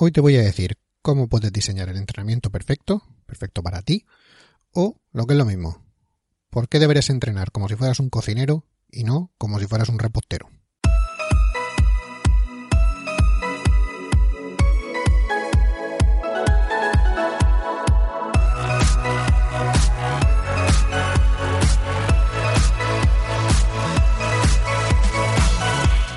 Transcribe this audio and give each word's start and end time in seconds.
Hoy 0.00 0.12
te 0.12 0.20
voy 0.20 0.36
a 0.36 0.42
decir 0.42 0.78
cómo 1.02 1.26
puedes 1.26 1.52
diseñar 1.52 1.88
el 1.88 1.96
entrenamiento 1.96 2.50
perfecto, 2.50 3.02
perfecto 3.26 3.64
para 3.64 3.82
ti, 3.82 4.06
o 4.72 4.94
lo 5.10 5.26
que 5.26 5.34
es 5.34 5.38
lo 5.38 5.44
mismo, 5.44 5.84
por 6.50 6.68
qué 6.68 6.78
deberías 6.78 7.10
entrenar 7.10 7.50
como 7.50 7.66
si 7.66 7.74
fueras 7.74 7.98
un 7.98 8.08
cocinero 8.08 8.64
y 8.88 9.02
no 9.02 9.32
como 9.38 9.58
si 9.58 9.66
fueras 9.66 9.88
un 9.88 9.98
repostero. 9.98 10.50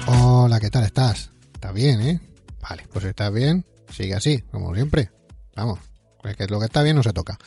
Hola, 0.06 0.60
¿qué 0.60 0.70
tal 0.70 0.84
estás? 0.84 1.32
¿Estás 1.52 1.74
bien, 1.74 2.02
eh? 2.02 2.22
Vale, 2.62 2.88
pues 2.94 3.06
estás 3.06 3.34
bien, 3.34 3.66
sigue 3.92 4.16
así, 4.16 4.40
como 4.52 4.74
siempre. 4.74 5.12
Vamos, 5.56 5.80
es 6.24 6.36
que 6.36 6.48
lo 6.48 6.60
que 6.60 6.66
está 6.66 6.84
bien 6.84 6.96
no 6.96 7.04
se 7.04 7.14
toca. 7.14 7.38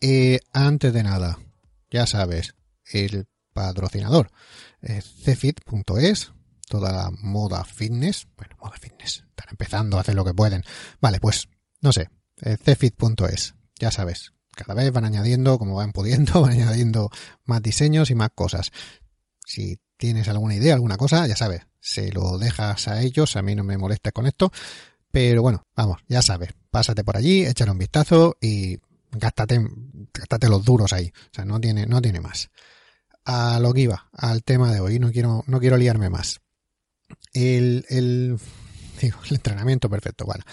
Eh, 0.00 0.40
antes 0.52 0.92
de 0.92 1.02
nada, 1.02 1.38
ya 1.90 2.06
sabes, 2.06 2.54
el 2.92 3.26
patrocinador, 3.52 4.30
eh, 4.82 5.02
cfit.es, 5.02 6.32
toda 6.68 6.92
la 6.92 7.10
moda 7.10 7.64
fitness, 7.64 8.26
bueno, 8.36 8.56
moda 8.60 8.76
fitness, 8.78 9.24
están 9.30 9.46
empezando 9.50 9.96
a 9.96 10.00
hacer 10.02 10.14
lo 10.14 10.24
que 10.24 10.34
pueden. 10.34 10.62
Vale, 11.00 11.20
pues, 11.20 11.48
no 11.80 11.92
sé, 11.92 12.10
eh, 12.42 12.58
cfit.es, 12.58 13.54
ya 13.78 13.90
sabes, 13.90 14.32
cada 14.54 14.74
vez 14.74 14.92
van 14.92 15.04
añadiendo, 15.04 15.58
como 15.58 15.76
van 15.76 15.92
pudiendo, 15.92 16.40
van 16.42 16.52
añadiendo 16.52 17.10
más 17.44 17.62
diseños 17.62 18.10
y 18.10 18.14
más 18.14 18.30
cosas. 18.34 18.70
Si 19.44 19.78
tienes 19.96 20.28
alguna 20.28 20.54
idea, 20.54 20.74
alguna 20.74 20.96
cosa, 20.96 21.26
ya 21.26 21.36
sabes, 21.36 21.62
se 21.80 22.12
lo 22.12 22.36
dejas 22.38 22.88
a 22.88 23.00
ellos, 23.00 23.36
a 23.36 23.42
mí 23.42 23.54
no 23.54 23.64
me 23.64 23.78
molestes 23.78 24.12
con 24.12 24.26
esto, 24.26 24.52
pero 25.16 25.40
bueno, 25.40 25.66
vamos, 25.74 26.02
ya 26.08 26.20
sabes, 26.20 26.50
pásate 26.70 27.02
por 27.02 27.16
allí, 27.16 27.46
échale 27.46 27.70
un 27.70 27.78
vistazo 27.78 28.36
y 28.38 28.76
gástate, 29.12 29.66
gástate 30.12 30.46
los 30.50 30.62
duros 30.62 30.92
ahí. 30.92 31.10
O 31.30 31.34
sea, 31.34 31.46
no 31.46 31.58
tiene, 31.58 31.86
no 31.86 32.02
tiene 32.02 32.20
más. 32.20 32.50
A 33.24 33.58
lo 33.58 33.72
que 33.72 33.80
iba, 33.80 34.10
al 34.12 34.44
tema 34.44 34.74
de 34.74 34.80
hoy, 34.80 34.98
no 34.98 35.10
quiero, 35.10 35.42
no 35.46 35.58
quiero 35.58 35.78
liarme 35.78 36.10
más. 36.10 36.42
El, 37.32 37.86
el, 37.88 38.38
digo, 39.00 39.18
el 39.30 39.36
entrenamiento 39.36 39.88
perfecto, 39.88 40.26
bueno. 40.26 40.44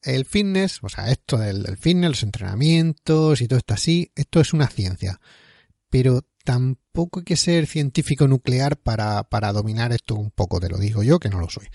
El 0.00 0.24
fitness, 0.24 0.78
o 0.80 0.88
sea, 0.88 1.10
esto 1.10 1.36
del, 1.36 1.76
fitness, 1.76 2.08
los 2.08 2.22
entrenamientos 2.22 3.42
y 3.42 3.48
todo 3.48 3.58
esto 3.58 3.74
así, 3.74 4.10
esto 4.14 4.40
es 4.40 4.54
una 4.54 4.68
ciencia. 4.68 5.20
Pero 5.90 6.22
tampoco 6.42 7.18
hay 7.18 7.26
que 7.26 7.36
ser 7.36 7.66
científico 7.66 8.26
nuclear 8.26 8.78
para, 8.78 9.24
para 9.24 9.52
dominar 9.52 9.92
esto 9.92 10.14
un 10.14 10.30
poco, 10.30 10.58
te 10.58 10.70
lo 10.70 10.78
digo 10.78 11.02
yo, 11.02 11.18
que 11.20 11.28
no 11.28 11.38
lo 11.38 11.50
soy. 11.50 11.66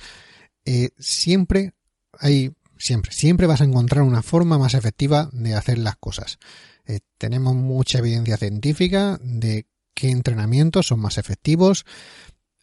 Eh, 0.66 0.90
siempre 0.98 1.75
hay, 2.20 2.54
siempre, 2.78 3.12
siempre 3.12 3.48
vas 3.48 3.62
a 3.62 3.66
encontrar 3.66 4.04
una 4.04 4.22
forma 4.22 4.58
más 4.58 4.74
efectiva 4.74 5.30
de 5.34 5.56
hacer 5.56 5.78
las 5.78 5.98
cosas. 5.98 6.40
Eh, 6.86 7.00
tenemos 7.18 7.56
mucha 7.56 8.00
evidencia 8.00 8.38
científica 8.38 9.20
de 9.22 9.68
qué 9.94 10.10
entrenamientos 10.10 10.88
son 10.88 11.00
más 11.00 11.18
efectivos. 11.18 11.86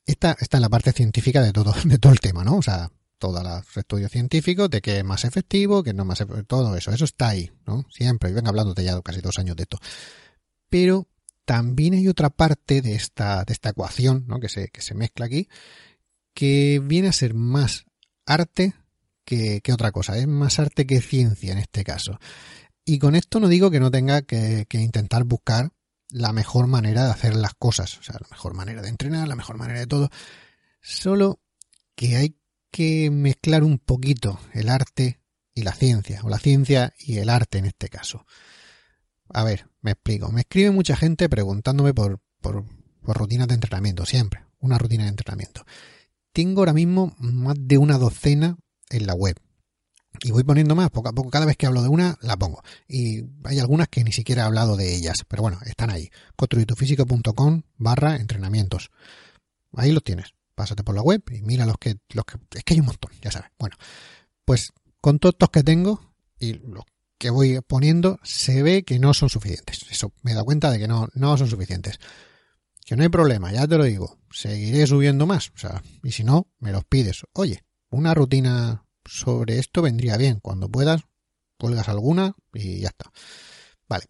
Esta 0.06 0.36
está 0.38 0.58
en 0.58 0.62
la 0.62 0.68
parte 0.68 0.92
científica 0.92 1.42
de 1.42 1.52
todo, 1.52 1.74
de 1.84 1.98
todo 1.98 2.12
el 2.12 2.20
tema, 2.20 2.44
¿no? 2.44 2.56
O 2.56 2.62
sea, 2.62 2.90
todos 3.18 3.42
los 3.42 3.76
estudios 3.76 4.10
científicos 4.10 4.68
de 4.68 4.80
qué 4.80 4.98
es 4.98 5.04
más 5.04 5.24
efectivo, 5.24 5.82
qué 5.82 5.94
no 5.94 6.02
es 6.02 6.06
más 6.08 6.20
efectivo, 6.20 6.44
todo 6.44 6.76
eso, 6.76 6.90
eso 6.92 7.04
está 7.04 7.28
ahí, 7.28 7.50
¿no? 7.66 7.84
Siempre, 7.90 8.30
y 8.30 8.32
vengo 8.32 8.48
hablándote 8.48 8.82
ya 8.84 9.00
casi 9.00 9.20
dos 9.20 9.38
años 9.38 9.56
de 9.56 9.62
esto. 9.62 9.78
Pero 10.68 11.06
también 11.44 11.94
hay 11.94 12.08
otra 12.08 12.30
parte 12.30 12.82
de 12.82 12.94
esta, 12.94 13.44
de 13.44 13.52
esta 13.52 13.70
ecuación, 13.70 14.24
¿no? 14.26 14.40
Que 14.40 14.48
se, 14.48 14.68
que 14.68 14.82
se 14.82 14.94
mezcla 14.94 15.26
aquí, 15.26 15.48
que 16.34 16.80
viene 16.84 17.08
a 17.08 17.12
ser 17.12 17.34
más 17.34 17.84
arte 18.26 18.74
que, 19.24 19.60
otra 19.72 19.92
cosa, 19.92 20.16
es 20.18 20.26
más 20.26 20.58
arte 20.58 20.86
que 20.86 21.00
ciencia 21.00 21.52
en 21.52 21.58
este 21.58 21.84
caso. 21.84 22.18
Y 22.84 22.98
con 22.98 23.14
esto 23.14 23.40
no 23.40 23.48
digo 23.48 23.70
que 23.70 23.80
no 23.80 23.90
tenga 23.90 24.22
que, 24.22 24.66
que, 24.68 24.78
intentar 24.78 25.24
buscar 25.24 25.72
la 26.10 26.32
mejor 26.32 26.66
manera 26.66 27.04
de 27.04 27.10
hacer 27.10 27.36
las 27.36 27.54
cosas, 27.54 27.98
o 27.98 28.02
sea, 28.02 28.16
la 28.20 28.28
mejor 28.30 28.54
manera 28.54 28.82
de 28.82 28.88
entrenar, 28.88 29.28
la 29.28 29.36
mejor 29.36 29.56
manera 29.56 29.80
de 29.80 29.86
todo, 29.86 30.10
solo 30.80 31.40
que 31.94 32.16
hay 32.16 32.36
que 32.70 33.10
mezclar 33.10 33.62
un 33.62 33.78
poquito 33.78 34.40
el 34.52 34.68
arte 34.68 35.20
y 35.54 35.62
la 35.62 35.72
ciencia, 35.72 36.20
o 36.24 36.28
la 36.28 36.38
ciencia 36.38 36.94
y 36.98 37.18
el 37.18 37.28
arte 37.28 37.58
en 37.58 37.66
este 37.66 37.88
caso. 37.88 38.26
A 39.28 39.44
ver, 39.44 39.68
me 39.80 39.92
explico. 39.92 40.30
Me 40.32 40.42
escribe 40.42 40.70
mucha 40.70 40.96
gente 40.96 41.28
preguntándome 41.28 41.94
por, 41.94 42.20
por, 42.40 42.64
por 43.02 43.16
rutinas 43.16 43.48
de 43.48 43.54
entrenamiento, 43.54 44.06
siempre, 44.06 44.44
una 44.58 44.78
rutina 44.78 45.04
de 45.04 45.10
entrenamiento. 45.10 45.64
Tengo 46.32 46.60
ahora 46.60 46.72
mismo 46.72 47.14
más 47.18 47.56
de 47.58 47.78
una 47.78 47.98
docena 47.98 48.56
en 48.92 49.06
la 49.06 49.14
web. 49.14 49.36
Y 50.24 50.30
voy 50.30 50.44
poniendo 50.44 50.74
más, 50.74 50.90
poco 50.90 51.08
a 51.08 51.12
poco, 51.12 51.30
cada 51.30 51.46
vez 51.46 51.56
que 51.56 51.66
hablo 51.66 51.82
de 51.82 51.88
una, 51.88 52.16
la 52.20 52.36
pongo. 52.36 52.62
Y 52.86 53.24
hay 53.44 53.58
algunas 53.58 53.88
que 53.88 54.04
ni 54.04 54.12
siquiera 54.12 54.42
he 54.42 54.46
hablado 54.46 54.76
de 54.76 54.94
ellas, 54.94 55.24
pero 55.26 55.42
bueno, 55.42 55.58
están 55.64 55.90
ahí. 55.90 56.10
construitufísico.com 56.36 57.62
barra 57.76 58.16
entrenamientos. 58.16 58.90
Ahí 59.74 59.90
los 59.90 60.04
tienes. 60.04 60.34
Pásate 60.54 60.84
por 60.84 60.94
la 60.94 61.02
web 61.02 61.22
y 61.30 61.42
mira 61.42 61.66
los 61.66 61.76
que, 61.78 61.96
los 62.10 62.24
que... 62.24 62.36
Es 62.54 62.62
que 62.62 62.74
hay 62.74 62.80
un 62.80 62.86
montón, 62.86 63.10
ya 63.22 63.32
sabes. 63.32 63.50
Bueno, 63.58 63.76
pues 64.44 64.72
con 65.00 65.18
todos 65.18 65.34
estos 65.34 65.50
que 65.50 65.62
tengo 65.62 66.12
y 66.38 66.54
los 66.54 66.84
que 67.18 67.30
voy 67.30 67.60
poniendo, 67.60 68.18
se 68.24 68.62
ve 68.62 68.82
que 68.82 68.98
no 68.98 69.14
son 69.14 69.28
suficientes. 69.28 69.86
Eso 69.90 70.12
me 70.22 70.34
da 70.34 70.42
cuenta 70.42 70.70
de 70.70 70.78
que 70.78 70.88
no, 70.88 71.08
no 71.14 71.38
son 71.38 71.48
suficientes. 71.48 71.98
Que 72.84 72.96
no 72.96 73.04
hay 73.04 73.08
problema, 73.08 73.52
ya 73.52 73.66
te 73.66 73.78
lo 73.78 73.84
digo. 73.84 74.18
Seguiré 74.32 74.86
subiendo 74.86 75.24
más. 75.24 75.50
O 75.54 75.58
sea, 75.58 75.82
y 76.02 76.10
si 76.10 76.24
no, 76.24 76.48
me 76.58 76.72
los 76.72 76.84
pides. 76.84 77.22
Oye, 77.32 77.62
una 77.90 78.12
rutina 78.12 78.81
sobre 79.04 79.58
esto 79.58 79.82
vendría 79.82 80.16
bien. 80.16 80.40
Cuando 80.40 80.68
puedas, 80.68 81.02
cuelgas 81.58 81.88
alguna 81.88 82.34
y 82.52 82.80
ya 82.80 82.88
está. 82.88 83.10
Vale. 83.88 84.06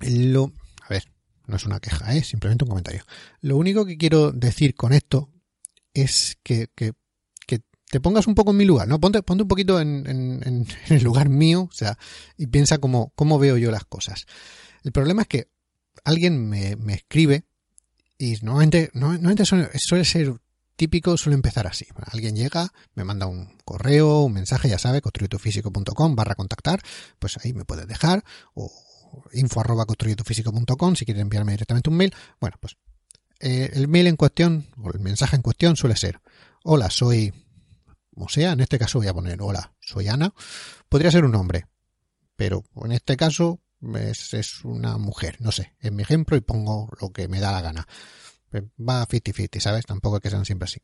Lo, 0.00 0.52
a 0.82 0.88
ver, 0.88 1.04
no 1.46 1.56
es 1.56 1.64
una 1.64 1.80
queja, 1.80 2.14
¿eh? 2.14 2.22
simplemente 2.22 2.64
un 2.64 2.70
comentario. 2.70 3.02
Lo 3.40 3.56
único 3.56 3.84
que 3.86 3.96
quiero 3.96 4.32
decir 4.32 4.74
con 4.74 4.92
esto 4.92 5.30
es 5.94 6.38
que, 6.42 6.68
que, 6.74 6.92
que 7.46 7.62
te 7.90 8.00
pongas 8.00 8.26
un 8.26 8.34
poco 8.34 8.50
en 8.50 8.58
mi 8.58 8.64
lugar, 8.64 8.88
¿no? 8.88 9.00
Ponte, 9.00 9.22
ponte 9.22 9.42
un 9.42 9.48
poquito 9.48 9.80
en, 9.80 10.06
en, 10.06 10.42
en, 10.44 10.66
el 10.94 11.02
lugar 11.02 11.28
mío, 11.28 11.68
o 11.70 11.74
sea, 11.74 11.98
y 12.36 12.46
piensa 12.46 12.78
cómo, 12.78 13.12
cómo 13.14 13.38
veo 13.38 13.56
yo 13.56 13.70
las 13.70 13.84
cosas. 13.84 14.26
El 14.84 14.92
problema 14.92 15.22
es 15.22 15.28
que 15.28 15.48
alguien 16.04 16.48
me, 16.48 16.76
me 16.76 16.94
escribe 16.94 17.44
y 18.18 18.36
normalmente, 18.42 18.90
normalmente 18.94 19.44
suele, 19.44 19.68
suele 19.74 20.04
ser 20.04 20.34
típico 20.76 21.16
suele 21.16 21.34
empezar 21.34 21.66
así. 21.66 21.86
Alguien 22.12 22.36
llega, 22.36 22.72
me 22.94 23.04
manda 23.04 23.26
un 23.26 23.58
correo, 23.64 24.20
un 24.22 24.32
mensaje, 24.32 24.68
ya 24.68 24.78
sabe, 24.78 25.00
construyetufísico.com 25.00 26.14
barra 26.14 26.34
contactar, 26.34 26.80
pues 27.18 27.38
ahí 27.42 27.52
me 27.52 27.64
puedes 27.64 27.88
dejar, 27.88 28.24
o 28.54 28.70
info 29.32 29.60
arroba 29.60 29.86
si 29.86 31.04
quieres 31.04 31.22
enviarme 31.22 31.52
directamente 31.52 31.90
un 31.90 31.96
mail. 31.96 32.14
Bueno, 32.40 32.56
pues 32.60 32.76
eh, 33.40 33.70
el 33.74 33.88
mail 33.88 34.06
en 34.06 34.16
cuestión, 34.16 34.68
o 34.82 34.90
el 34.90 35.00
mensaje 35.00 35.36
en 35.36 35.42
cuestión 35.42 35.76
suele 35.76 35.96
ser, 35.96 36.20
hola, 36.62 36.90
soy, 36.90 37.32
o 38.14 38.28
sea, 38.28 38.52
en 38.52 38.60
este 38.60 38.78
caso 38.78 38.98
voy 38.98 39.08
a 39.08 39.14
poner, 39.14 39.40
hola, 39.40 39.74
soy 39.80 40.08
Ana, 40.08 40.32
podría 40.88 41.10
ser 41.10 41.24
un 41.24 41.34
hombre, 41.34 41.66
pero 42.36 42.64
en 42.84 42.92
este 42.92 43.16
caso 43.16 43.60
es, 43.94 44.34
es 44.34 44.64
una 44.64 44.98
mujer, 44.98 45.36
no 45.40 45.52
sé, 45.52 45.74
en 45.80 45.96
mi 45.96 46.02
ejemplo 46.02 46.36
y 46.36 46.40
pongo 46.40 46.90
lo 47.00 47.12
que 47.12 47.28
me 47.28 47.40
da 47.40 47.52
la 47.52 47.62
gana 47.62 47.86
va 48.52 49.06
50-50, 49.06 49.60
¿sabes? 49.60 49.86
Tampoco 49.86 50.16
es 50.16 50.22
que 50.22 50.30
sean 50.30 50.44
siempre 50.44 50.64
así. 50.64 50.80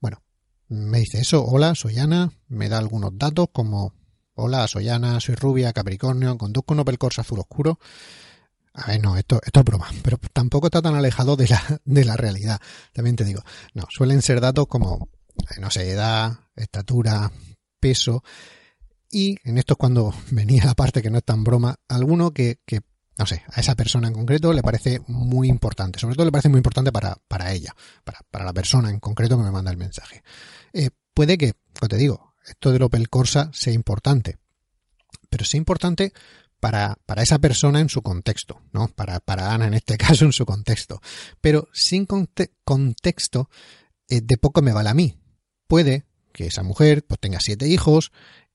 Bueno, 0.00 0.22
me 0.68 0.98
dice 0.98 1.20
eso, 1.20 1.44
hola, 1.44 1.74
soy 1.74 1.98
Ana, 1.98 2.30
me 2.48 2.68
da 2.68 2.78
algunos 2.78 3.16
datos 3.16 3.48
como, 3.52 3.94
hola, 4.34 4.68
soy 4.68 4.88
Ana, 4.88 5.20
soy 5.20 5.34
rubia, 5.34 5.72
capricornio, 5.72 6.36
conduzco 6.38 6.74
un 6.74 6.80
Opel 6.80 6.98
Corsa 6.98 7.22
azul 7.22 7.40
oscuro. 7.40 7.78
A 8.74 8.86
ver, 8.88 9.02
no, 9.02 9.16
esto, 9.16 9.40
esto 9.44 9.60
es 9.60 9.64
broma, 9.64 9.88
pero 10.02 10.18
tampoco 10.32 10.68
está 10.68 10.80
tan 10.80 10.94
alejado 10.94 11.36
de 11.36 11.48
la, 11.48 11.80
de 11.84 12.04
la 12.04 12.16
realidad, 12.16 12.60
también 12.92 13.16
te 13.16 13.24
digo. 13.24 13.42
No, 13.74 13.86
suelen 13.90 14.22
ser 14.22 14.40
datos 14.40 14.66
como, 14.68 15.08
no 15.58 15.70
sé, 15.70 15.90
edad, 15.90 16.38
estatura, 16.54 17.32
peso, 17.80 18.22
y 19.10 19.36
en 19.44 19.58
esto 19.58 19.74
es 19.74 19.78
cuando 19.78 20.14
venía 20.30 20.64
la 20.64 20.74
parte 20.74 21.02
que 21.02 21.10
no 21.10 21.18
es 21.18 21.24
tan 21.24 21.44
broma, 21.44 21.76
alguno 21.88 22.32
que, 22.32 22.60
que 22.66 22.80
no 23.18 23.26
sé, 23.26 23.42
a 23.52 23.60
esa 23.60 23.74
persona 23.74 24.08
en 24.08 24.14
concreto 24.14 24.52
le 24.52 24.62
parece 24.62 25.00
muy 25.08 25.48
importante. 25.48 25.98
Sobre 25.98 26.14
todo 26.14 26.24
le 26.24 26.32
parece 26.32 26.48
muy 26.48 26.58
importante 26.58 26.92
para, 26.92 27.16
para 27.26 27.52
ella, 27.52 27.74
para, 28.04 28.20
para 28.30 28.44
la 28.44 28.52
persona 28.52 28.90
en 28.90 29.00
concreto 29.00 29.36
que 29.36 29.42
me 29.42 29.50
manda 29.50 29.70
el 29.70 29.76
mensaje. 29.76 30.22
Eh, 30.72 30.90
puede 31.12 31.36
que, 31.36 31.54
como 31.78 31.88
te 31.88 31.96
digo, 31.96 32.34
esto 32.46 32.70
del 32.70 32.82
Opel 32.82 33.08
Corsa 33.08 33.50
sea 33.52 33.72
importante. 33.72 34.38
Pero 35.28 35.44
sea 35.44 35.58
importante 35.58 36.12
para, 36.60 36.96
para 37.06 37.22
esa 37.22 37.40
persona 37.40 37.80
en 37.80 37.88
su 37.88 38.02
contexto, 38.02 38.62
¿no? 38.72 38.88
Para, 38.88 39.18
para 39.18 39.52
Ana 39.52 39.66
en 39.66 39.74
este 39.74 39.96
caso 39.98 40.24
en 40.24 40.32
su 40.32 40.46
contexto. 40.46 41.00
Pero 41.40 41.68
sin 41.72 42.06
contexto, 42.06 43.50
eh, 44.08 44.20
de 44.22 44.36
poco 44.36 44.62
me 44.62 44.72
vale 44.72 44.90
a 44.90 44.94
mí. 44.94 45.18
Puede 45.66 46.04
que 46.32 46.46
esa 46.46 46.62
mujer 46.62 47.04
pues 47.04 47.18
tenga 47.18 47.40
siete 47.40 47.66
hijos 47.66 48.12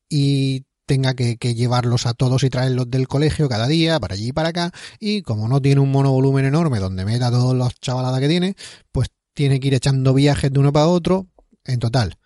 y 0.08 0.66
tenga 0.86 1.14
que, 1.14 1.38
llevarlos 1.38 2.06
a 2.06 2.14
todos 2.14 2.44
y 2.44 2.50
traerlos 2.50 2.90
del 2.90 3.08
colegio 3.08 3.50
cada 3.50 3.68
día, 3.68 4.00
para 4.00 4.16
allí 4.16 4.30
y 4.30 4.34
para 4.34 4.50
acá, 4.50 4.72
y 5.00 5.22
como 5.22 5.48
no 5.48 5.62
tiene 5.62 5.82
un 5.82 5.92
monovolumen 5.92 6.46
enorme 6.46 6.80
donde 6.80 7.06
meta 7.06 7.32
todos 7.32 7.56
los 7.56 7.80
chavaladas 7.80 8.20
que 8.20 8.28
tiene, 8.28 8.56
pues 8.92 9.10
tiene 9.34 9.60
que 9.60 9.68
ir 9.68 9.74
echando 9.74 10.14
viajes 10.14 10.52
de 10.52 10.60
uno 10.60 10.72
para 10.74 10.88
otro, 10.88 11.28
en 11.66 11.80
total, 11.80 12.18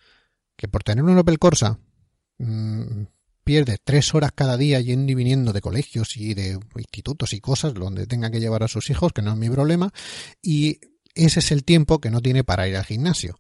que 0.56 0.68
por 0.68 0.84
tener 0.84 1.04
un 1.04 1.18
Opel 1.18 1.40
Corsa 1.40 1.80
mmm, 2.40 3.04
pierde 3.44 3.78
tres 3.84 4.14
horas 4.14 4.32
cada 4.34 4.58
día 4.58 4.82
yendo 4.82 5.12
y 5.12 5.16
viniendo 5.16 5.54
de 5.54 5.62
colegios 5.62 6.18
y 6.18 6.34
de 6.34 6.60
institutos 6.76 7.34
y 7.34 7.40
cosas 7.40 7.74
donde 7.74 8.08
tenga 8.08 8.30
que 8.30 8.40
llevar 8.40 8.64
a 8.64 8.68
sus 8.68 8.90
hijos, 8.90 9.14
que 9.14 9.22
no 9.22 9.32
es 9.32 9.38
mi 9.38 9.50
problema, 9.50 9.94
y 10.42 10.80
ese 11.16 11.40
es 11.40 11.52
el 11.52 11.64
tiempo 11.64 12.00
que 12.00 12.12
no 12.12 12.22
tiene 12.22 12.44
para 12.44 12.68
ir 12.68 12.76
al 12.76 12.86
gimnasio. 12.86 13.40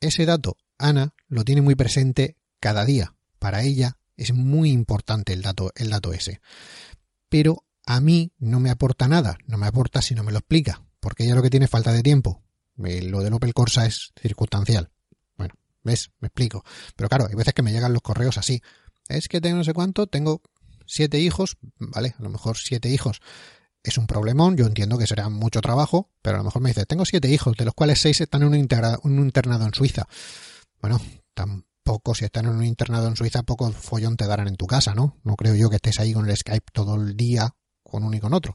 Ese 0.00 0.26
dato, 0.26 0.56
Ana 0.78 1.14
lo 1.28 1.44
tiene 1.44 1.60
muy 1.60 1.74
presente 1.74 2.36
cada 2.60 2.84
día. 2.84 3.14
Para 3.38 3.62
ella 3.62 3.98
es 4.18 4.34
muy 4.34 4.70
importante 4.70 5.32
el 5.32 5.40
dato, 5.40 5.72
el 5.76 5.88
dato 5.88 6.12
ese. 6.12 6.40
Pero 7.30 7.64
a 7.86 8.00
mí 8.00 8.32
no 8.38 8.60
me 8.60 8.70
aporta 8.70 9.08
nada, 9.08 9.38
no 9.46 9.56
me 9.56 9.66
aporta 9.66 10.02
si 10.02 10.14
no 10.14 10.24
me 10.24 10.32
lo 10.32 10.38
explica, 10.38 10.84
porque 11.00 11.24
ella 11.24 11.36
lo 11.36 11.42
que 11.42 11.50
tiene 11.50 11.64
es 11.64 11.70
falta 11.70 11.92
de 11.92 12.02
tiempo. 12.02 12.42
Lo 12.76 13.22
del 13.22 13.32
Opel 13.32 13.54
Corsa 13.54 13.86
es 13.86 14.12
circunstancial. 14.20 14.90
Bueno, 15.36 15.54
¿ves? 15.82 16.10
Me 16.20 16.26
explico. 16.26 16.64
Pero 16.94 17.08
claro, 17.08 17.26
hay 17.28 17.34
veces 17.34 17.54
que 17.54 17.62
me 17.62 17.72
llegan 17.72 17.92
los 17.92 18.02
correos 18.02 18.38
así. 18.38 18.60
Es 19.08 19.28
que 19.28 19.40
tengo 19.40 19.56
no 19.56 19.64
sé 19.64 19.72
cuánto, 19.72 20.06
tengo 20.06 20.42
siete 20.86 21.18
hijos, 21.18 21.56
¿vale? 21.78 22.14
A 22.18 22.22
lo 22.22 22.28
mejor 22.28 22.56
siete 22.56 22.88
hijos 22.90 23.20
es 23.82 23.98
un 23.98 24.06
problemón, 24.06 24.56
yo 24.56 24.66
entiendo 24.66 24.98
que 24.98 25.06
será 25.06 25.28
mucho 25.28 25.60
trabajo, 25.60 26.10
pero 26.22 26.36
a 26.36 26.38
lo 26.38 26.44
mejor 26.44 26.62
me 26.62 26.70
dice, 26.70 26.84
tengo 26.86 27.04
siete 27.04 27.28
hijos, 27.30 27.56
de 27.56 27.64
los 27.64 27.74
cuales 27.74 28.00
seis 28.00 28.20
están 28.20 28.42
en 28.42 28.48
un, 28.48 28.54
un 29.02 29.18
internado 29.20 29.64
en 29.64 29.74
Suiza. 29.74 30.06
Bueno, 30.80 31.00
tan, 31.34 31.64
poco, 31.88 32.14
si 32.14 32.26
están 32.26 32.44
en 32.44 32.50
un 32.50 32.64
internado 32.64 33.08
en 33.08 33.16
Suiza, 33.16 33.42
poco 33.44 33.72
follón 33.72 34.18
te 34.18 34.26
darán 34.26 34.46
en 34.46 34.56
tu 34.56 34.66
casa, 34.66 34.94
¿no? 34.94 35.16
No 35.24 35.36
creo 35.36 35.54
yo 35.54 35.70
que 35.70 35.76
estés 35.76 35.98
ahí 36.00 36.12
con 36.12 36.28
el 36.28 36.36
Skype 36.36 36.66
todo 36.70 36.96
el 36.96 37.16
día 37.16 37.54
con 37.82 38.04
uno 38.04 38.14
y 38.14 38.20
con 38.20 38.34
otro. 38.34 38.54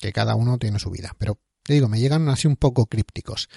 Que 0.00 0.12
cada 0.12 0.34
uno 0.34 0.58
tiene 0.58 0.80
su 0.80 0.90
vida. 0.90 1.14
Pero 1.18 1.38
te 1.62 1.74
digo, 1.74 1.88
me 1.88 2.00
llegan 2.00 2.28
así 2.28 2.48
un 2.48 2.56
poco 2.56 2.86
crípticos. 2.86 3.48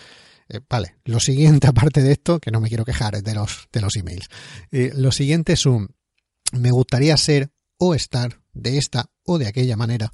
Eh, 0.49 0.59
vale, 0.69 0.97
lo 1.05 1.19
siguiente, 1.19 1.65
aparte 1.67 2.03
de 2.03 2.11
esto, 2.11 2.39
que 2.39 2.51
no 2.51 2.61
me 2.61 2.67
quiero 2.67 2.85
quejar 2.85 3.23
de 3.23 3.33
los, 3.33 3.69
de 3.71 3.81
los 3.81 3.95
emails. 3.95 4.27
Eh, 4.69 4.91
lo 4.93 5.11
siguiente 5.11 5.53
es 5.53 5.65
un, 5.65 5.95
me 6.51 6.69
gustaría 6.69 7.17
ser 7.17 7.51
o 7.79 7.95
estar 7.95 8.39
de 8.53 8.77
esta 8.77 9.09
o 9.23 9.39
de 9.39 9.47
aquella 9.47 9.77
manera. 9.77 10.13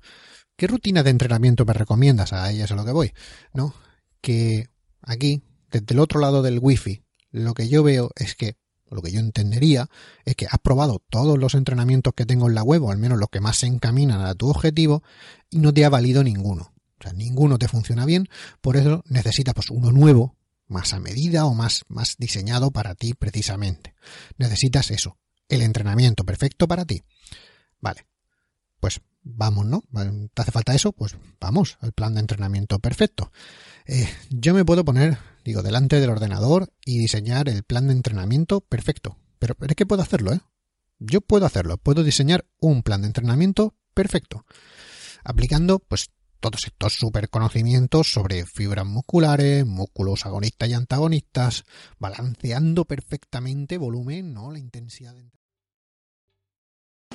¿Qué 0.55 0.65
rutina 0.65 1.03
de 1.03 1.09
entrenamiento 1.09 1.65
me 1.65 1.73
recomiendas? 1.73 2.31
A 2.31 2.49
ella 2.49 2.63
es 2.63 2.71
a 2.71 2.75
lo 2.75 2.85
que 2.85 2.93
voy, 2.93 3.11
¿no? 3.53 3.75
Que 4.21 4.69
aquí, 5.01 5.43
desde 5.71 5.93
el 5.93 5.99
otro 5.99 6.21
lado 6.21 6.41
del 6.41 6.59
wifi, 6.61 7.03
lo 7.31 7.53
que 7.53 7.67
yo 7.67 7.83
veo 7.83 8.11
es 8.15 8.33
que 8.35 8.55
lo 8.95 9.01
que 9.01 9.11
yo 9.11 9.19
entendería 9.19 9.89
es 10.25 10.35
que 10.35 10.45
has 10.45 10.59
probado 10.59 11.01
todos 11.09 11.37
los 11.37 11.55
entrenamientos 11.55 12.13
que 12.15 12.25
tengo 12.25 12.47
en 12.47 12.55
la 12.55 12.63
web, 12.63 12.83
o 12.83 12.91
al 12.91 12.97
menos 12.97 13.19
los 13.19 13.29
que 13.29 13.41
más 13.41 13.57
se 13.57 13.67
encaminan 13.67 14.21
a 14.21 14.35
tu 14.35 14.49
objetivo, 14.49 15.03
y 15.49 15.59
no 15.59 15.73
te 15.73 15.85
ha 15.85 15.89
valido 15.89 16.23
ninguno. 16.23 16.73
O 16.99 17.03
sea, 17.03 17.13
ninguno 17.13 17.59
te 17.59 17.67
funciona 17.67 18.05
bien, 18.05 18.27
por 18.61 18.77
eso 18.77 19.03
necesitas 19.07 19.53
pues, 19.53 19.69
uno 19.69 19.91
nuevo, 19.91 20.35
más 20.67 20.93
a 20.93 20.99
medida 20.99 21.45
o 21.45 21.53
más, 21.53 21.85
más 21.87 22.15
diseñado 22.17 22.71
para 22.71 22.95
ti 22.95 23.13
precisamente. 23.13 23.95
Necesitas 24.37 24.91
eso, 24.91 25.17
el 25.47 25.61
entrenamiento 25.61 26.25
perfecto 26.25 26.67
para 26.67 26.85
ti. 26.85 27.03
Vale, 27.79 28.05
pues 28.79 29.01
vamos, 29.23 29.65
¿no? 29.65 29.83
¿Te 30.33 30.41
hace 30.41 30.51
falta 30.51 30.73
eso? 30.73 30.91
Pues 30.91 31.17
vamos 31.39 31.77
al 31.81 31.91
plan 31.93 32.13
de 32.13 32.21
entrenamiento 32.21 32.79
perfecto. 32.79 33.31
Eh, 33.85 34.09
yo 34.29 34.53
me 34.53 34.65
puedo 34.65 34.83
poner, 34.83 35.17
digo, 35.47 35.63
delante 35.63 36.01
del 36.01 36.09
ordenador 36.09 36.73
y 36.85 36.97
diseñar 36.97 37.47
el 37.47 37.63
plan 37.63 37.87
de 37.87 37.93
entrenamiento 37.93 38.59
perfecto. 38.59 39.17
Pero, 39.39 39.55
es 39.65 39.75
que 39.75 39.85
puedo 39.85 40.01
hacerlo, 40.01 40.33
¿eh? 40.33 40.41
Yo 40.99 41.21
puedo 41.21 41.45
hacerlo, 41.45 41.77
puedo 41.77 42.03
diseñar 42.03 42.45
un 42.59 42.83
plan 42.83 43.01
de 43.01 43.07
entrenamiento 43.07 43.73
perfecto, 43.93 44.45
aplicando 45.23 45.79
pues 45.79 46.09
todos 46.41 46.65
estos 46.65 46.93
super 46.93 47.29
conocimientos 47.29 48.11
sobre 48.11 48.45
fibras 48.45 48.85
musculares, 48.85 49.65
músculos 49.65 50.25
agonistas 50.25 50.67
y 50.67 50.73
antagonistas, 50.73 51.63
balanceando 51.97 52.83
perfectamente 52.83 53.77
volumen, 53.77 54.33
¿no? 54.33 54.51
La 54.51 54.59
intensidad 54.59 55.15
de 55.15 55.29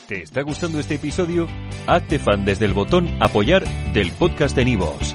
¿Te 0.09 0.23
está 0.23 0.41
gustando 0.41 0.81
este 0.81 0.95
episodio? 0.95 1.49
Hazte 1.87 2.19
fan 2.19 2.47
desde 2.47 2.65
el 2.65 2.73
botón 2.73 3.09
apoyar 3.21 3.65
del 3.93 4.11
podcast 4.13 4.57
de 4.57 4.65
Nivos. 4.65 5.15